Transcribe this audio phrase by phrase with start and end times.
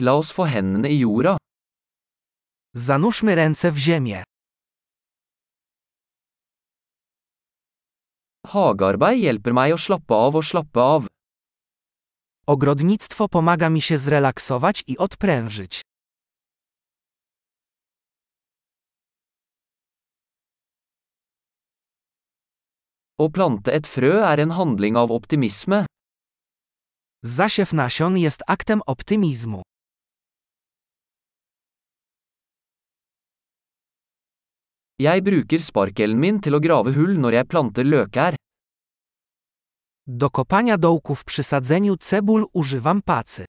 [0.00, 1.36] La oss få hendene i jorda.
[2.74, 4.22] Zanurzmy ręce w ziemię.
[8.46, 11.06] Hagearbeid hjelper meg å slappe av og slappe av.
[12.46, 15.82] Ogrodnictwo pomaga mi się zrelaksować i odprężyć.
[23.20, 25.84] Å plante et frø er en handling av optimisme.
[27.22, 29.62] Zasiew nasion jest aktem optymizmu.
[35.00, 38.34] Jeg bruker sparkelen min til å grave hull når jeg planter løkær.
[40.04, 43.44] Do kopania dołków przy sadzeniu cebul używam pacy.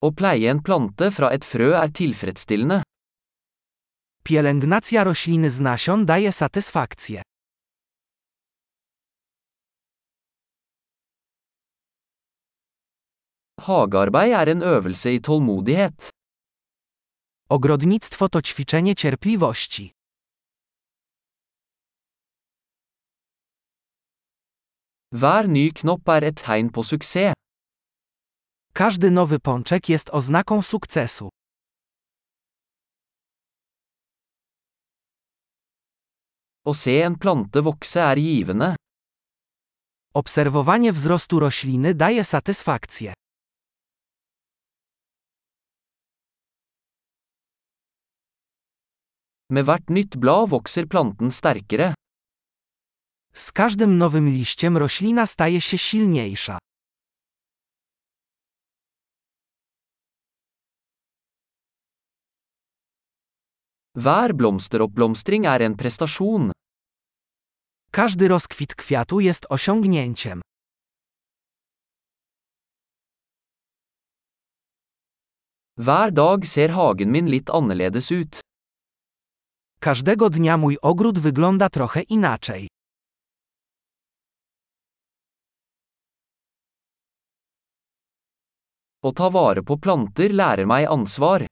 [0.00, 2.82] Å pleie en plante fra et frø er tilfredsstillende.
[4.24, 7.22] Pielęgnacja rośliny z nasion daje satysfakcję.
[13.70, 16.10] Hagearbeid er en øvelse i tålmodighet.
[17.48, 19.84] Ogrodnictwo to ćwiczenie cierpliwości.
[25.12, 27.34] Hver ny knopp er et tegn på suksess.
[28.72, 31.28] Każdy nowy pączek jest oznaką sukcesu.
[36.64, 38.76] Å se en plante vokse er givende.
[40.14, 43.19] Obserwowanie wzrostu rośliny daje satysfakcję.
[49.50, 51.94] Med hvert nytt blad vokser planten sterkere.
[53.34, 56.58] Z każdym nowym liściem roślina staje się silniejsza.
[63.96, 66.52] Hver blomsteroppblomstring er en prestasjon.
[67.90, 70.40] Każdy rozkwit kwiatu jest osiągnięciem.
[75.78, 78.49] Hver dag ser hagen min litt annerledes ut.
[79.82, 82.68] Każdego dnia mój ogród wygląda trochę inaczej.
[89.02, 91.46] Å ta vare på planter lærer meg ansvar.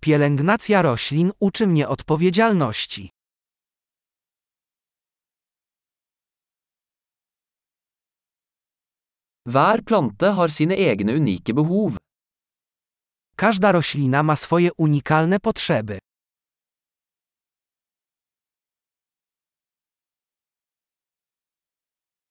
[0.00, 3.10] Pielęgnacja roślin uczy mnie odpowiedzialności.
[9.46, 11.96] Hver plante har sine egne unike behov.
[13.36, 16.03] Każda roślina ma swoje unikalne potrzeby.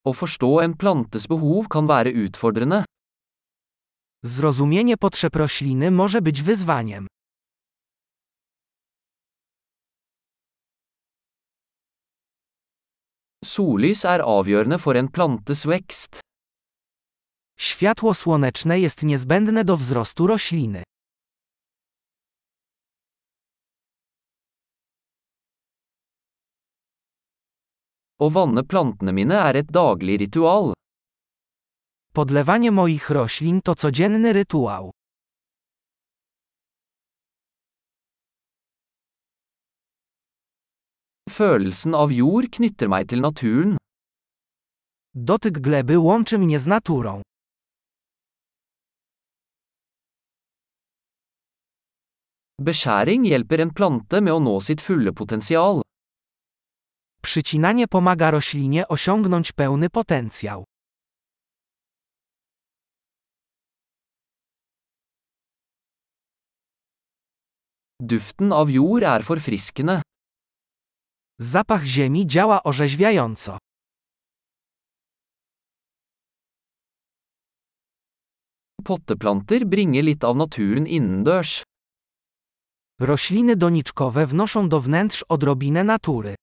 [0.03, 2.83] Å forstå en plantes behov kan være utfordrende.
[4.23, 7.07] Zrozumienie potrzeb rośliny może być wyzwaniem.
[13.43, 16.19] Sollys er avgjørende for en plantes vekst.
[17.59, 20.82] Światło słoneczne jest niezbędne do wzrostu rośliny.
[28.21, 30.73] Å vanne plantene mine er et daglig ritual.
[32.13, 34.91] Podlewanie moich roślin to codzienny rytuał.
[41.29, 43.77] Følelsen av jord knytter meg til naturen.
[45.15, 47.21] Dotyk gleby łączy mnie z naturą.
[52.61, 55.81] Beskjæring hjelper en plante med å nå sitt fulle potensial.
[57.23, 60.65] Przycinanie pomaga roślinie osiągnąć pełny potencjał.
[67.99, 70.01] Duften av jord er forfriskende.
[71.39, 73.57] Zapach ziemi działa orzeźwiająco.
[78.83, 81.63] Potteplanter bringer litt av naturen innendørs.
[82.99, 86.35] Rośliny doniczkowe wnoszą do wnętrz odrobinę natury.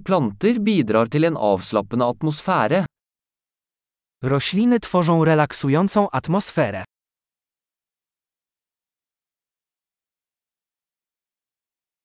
[0.00, 2.84] Planter bidrar til en avslappende atmosfære.
[4.22, 6.84] Rośliny tworzą relaksującą atmosferę.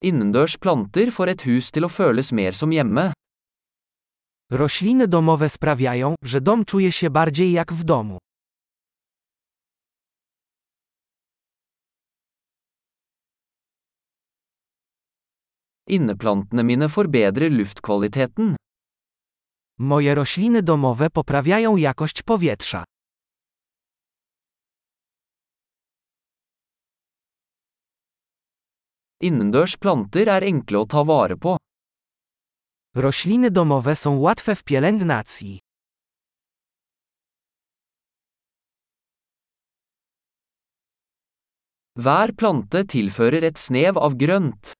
[0.02, 3.12] Innendørs planter får et hus til å føles mer som hjemme.
[4.52, 8.18] Rośliny domowe sprawiają, że dom czuje się bardziej jak w domu.
[15.88, 18.56] Inneplantene mine forbedrer luftkvaliteten.
[19.78, 22.84] Moje rośliny domowe poprawiają jakość powietrza.
[29.20, 31.56] Innendørs planter er enkle å ta vare på.
[32.94, 35.58] Rośliny domowe są łatwe w pielęgnacji.
[41.96, 44.75] Hver plante tilfører et snev av grønt.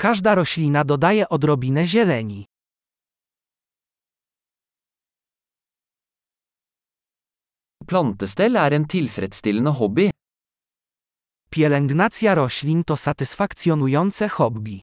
[0.00, 2.46] Każda roślina dodaje odrobinę zieleni.
[7.86, 10.10] Plantestell er en tilfredsstillende hobby.
[11.50, 14.80] Pielęgnacja roślin to satysfakcjonujące hobby.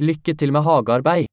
[0.00, 1.32] Lykke til med hagearbeid.